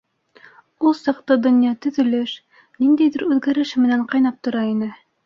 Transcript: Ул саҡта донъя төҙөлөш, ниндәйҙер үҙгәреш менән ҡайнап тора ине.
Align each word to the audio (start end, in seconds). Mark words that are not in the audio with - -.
Ул 0.85 0.93
саҡта 0.99 1.35
донъя 1.43 1.73
төҙөлөш, 1.85 2.33
ниндәйҙер 2.85 3.25
үҙгәреш 3.29 3.75
менән 3.85 4.07
ҡайнап 4.15 4.41
тора 4.49 4.65
ине. 4.73 4.91